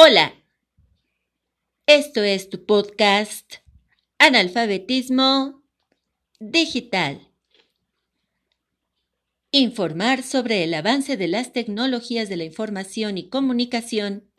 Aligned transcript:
Hola, 0.00 0.32
esto 1.88 2.22
es 2.22 2.50
tu 2.50 2.64
podcast 2.66 3.54
Analfabetismo 4.20 5.64
Digital. 6.38 7.32
Informar 9.50 10.22
sobre 10.22 10.62
el 10.62 10.74
avance 10.74 11.16
de 11.16 11.26
las 11.26 11.52
tecnologías 11.52 12.28
de 12.28 12.36
la 12.36 12.44
información 12.44 13.18
y 13.18 13.28
comunicación 13.28 14.30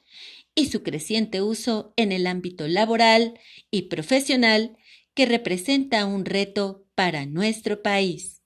y 0.56 0.68
su 0.68 0.82
creciente 0.82 1.42
uso 1.42 1.94
en 1.98 2.14
el 2.14 2.26
ámbito 2.26 2.66
laboral 2.70 3.38
y 3.70 3.90
profesional 3.90 4.78
que 5.14 5.26
representa 5.26 6.06
un 6.06 6.24
reto 6.24 6.86
para 6.96 7.26
nuestro 7.26 7.82
país. 7.82 8.39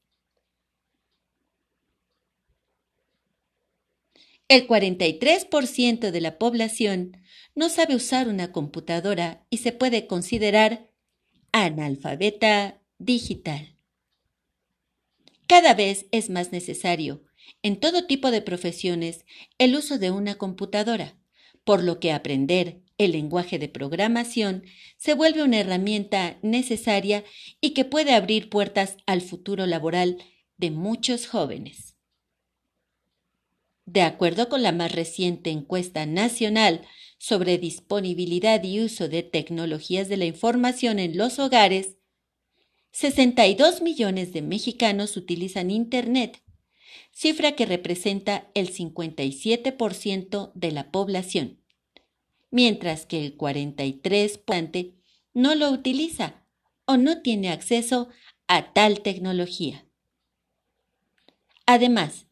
El 4.53 4.67
43% 4.67 6.11
de 6.11 6.21
la 6.21 6.37
población 6.37 7.17
no 7.55 7.69
sabe 7.69 7.95
usar 7.95 8.27
una 8.27 8.51
computadora 8.51 9.47
y 9.49 9.57
se 9.57 9.71
puede 9.71 10.05
considerar 10.05 10.91
analfabeta 11.51 12.79
digital. 12.99 13.75
Cada 15.47 15.73
vez 15.73 16.05
es 16.11 16.29
más 16.29 16.51
necesario, 16.51 17.23
en 17.63 17.79
todo 17.79 18.05
tipo 18.05 18.29
de 18.29 18.43
profesiones, 18.43 19.25
el 19.57 19.75
uso 19.75 19.97
de 19.97 20.11
una 20.11 20.35
computadora, 20.35 21.17
por 21.63 21.83
lo 21.83 21.99
que 21.99 22.11
aprender 22.11 22.83
el 22.99 23.13
lenguaje 23.13 23.57
de 23.57 23.69
programación 23.69 24.65
se 24.97 25.15
vuelve 25.15 25.41
una 25.41 25.61
herramienta 25.61 26.37
necesaria 26.43 27.23
y 27.59 27.71
que 27.71 27.85
puede 27.85 28.13
abrir 28.13 28.51
puertas 28.51 28.97
al 29.07 29.21
futuro 29.21 29.65
laboral 29.65 30.23
de 30.57 30.69
muchos 30.69 31.25
jóvenes. 31.25 31.92
De 33.93 34.01
acuerdo 34.01 34.49
con 34.49 34.63
la 34.63 34.71
más 34.71 34.91
reciente 34.91 35.51
encuesta 35.51 36.07
nacional 36.07 36.81
sobre 37.19 37.59
disponibilidad 37.59 38.63
y 38.63 38.81
uso 38.81 39.07
de 39.07 39.21
tecnologías 39.21 40.09
de 40.09 40.17
la 40.17 40.25
información 40.25 40.97
en 40.97 41.15
los 41.15 41.37
hogares, 41.37 41.97
62 42.89 43.83
millones 43.83 44.33
de 44.33 44.41
mexicanos 44.41 45.15
utilizan 45.15 45.69
Internet, 45.69 46.41
cifra 47.11 47.51
que 47.51 47.67
representa 47.67 48.49
el 48.55 48.73
57% 48.73 50.51
de 50.55 50.71
la 50.71 50.89
población, 50.89 51.61
mientras 52.49 53.05
que 53.05 53.23
el 53.23 53.37
43% 53.37 54.95
no 55.35 55.53
lo 55.53 55.69
utiliza 55.69 56.43
o 56.85 56.97
no 56.97 57.21
tiene 57.21 57.49
acceso 57.49 58.09
a 58.47 58.73
tal 58.73 59.01
tecnología. 59.01 59.85
Además, 61.67 62.25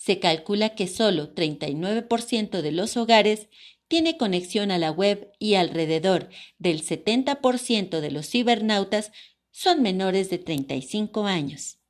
se 0.00 0.18
calcula 0.18 0.70
que 0.70 0.88
solo 0.88 1.34
39% 1.34 2.62
de 2.62 2.72
los 2.72 2.96
hogares 2.96 3.48
tiene 3.86 4.16
conexión 4.16 4.70
a 4.70 4.78
la 4.78 4.90
web 4.90 5.30
y 5.38 5.56
alrededor 5.56 6.30
del 6.58 6.82
70% 6.82 8.00
de 8.00 8.10
los 8.10 8.26
cibernautas 8.26 9.12
son 9.50 9.82
menores 9.82 10.30
de 10.30 10.38
35 10.38 11.26
años. 11.26 11.80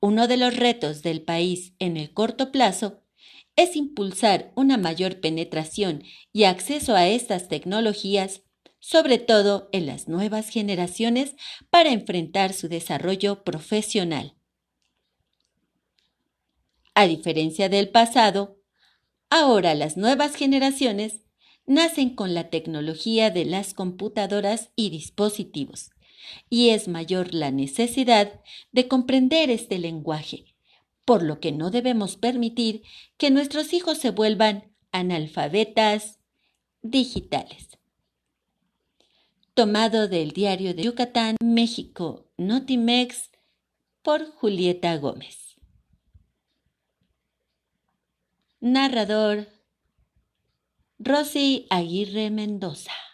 Uno 0.00 0.26
de 0.26 0.38
los 0.38 0.56
retos 0.56 1.02
del 1.02 1.22
país 1.22 1.74
en 1.78 1.96
el 1.96 2.12
corto 2.12 2.50
plazo 2.50 3.00
es 3.54 3.76
impulsar 3.76 4.50
una 4.56 4.76
mayor 4.76 5.20
penetración 5.20 6.02
y 6.32 6.44
acceso 6.44 6.96
a 6.96 7.06
estas 7.06 7.46
tecnologías, 7.46 8.42
sobre 8.80 9.18
todo 9.18 9.68
en 9.70 9.86
las 9.86 10.08
nuevas 10.08 10.48
generaciones, 10.48 11.36
para 11.70 11.92
enfrentar 11.92 12.52
su 12.52 12.66
desarrollo 12.66 13.44
profesional. 13.44 14.35
A 16.98 17.06
diferencia 17.06 17.68
del 17.68 17.90
pasado, 17.90 18.56
ahora 19.28 19.74
las 19.74 19.98
nuevas 19.98 20.34
generaciones 20.34 21.26
nacen 21.66 22.14
con 22.14 22.32
la 22.32 22.48
tecnología 22.48 23.28
de 23.30 23.44
las 23.44 23.74
computadoras 23.74 24.70
y 24.76 24.88
dispositivos, 24.88 25.90
y 26.48 26.70
es 26.70 26.88
mayor 26.88 27.34
la 27.34 27.50
necesidad 27.50 28.40
de 28.72 28.88
comprender 28.88 29.50
este 29.50 29.78
lenguaje, 29.78 30.46
por 31.04 31.22
lo 31.22 31.38
que 31.38 31.52
no 31.52 31.70
debemos 31.70 32.16
permitir 32.16 32.82
que 33.18 33.30
nuestros 33.30 33.74
hijos 33.74 33.98
se 33.98 34.10
vuelvan 34.10 34.72
analfabetas 34.90 36.18
digitales. 36.80 37.76
Tomado 39.52 40.08
del 40.08 40.30
diario 40.30 40.72
de 40.72 40.84
Yucatán, 40.84 41.36
México, 41.44 42.30
Notimex, 42.38 43.32
por 44.00 44.30
Julieta 44.30 44.96
Gómez. 44.96 45.45
Narrador 48.66 49.46
Rosy 50.98 51.68
Aguirre 51.70 52.30
Mendoza 52.30 53.05